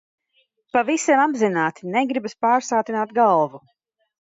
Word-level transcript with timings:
Pavisam 0.77 1.21
apzināti 1.25 1.93
negribas 1.97 2.37
pārsātināt 2.47 3.17
galvu. 3.21 3.65